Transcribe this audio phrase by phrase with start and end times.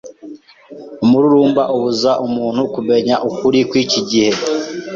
[1.03, 4.31] Umururumba ubuza umuntu kumenya ukuri kw’iki gihe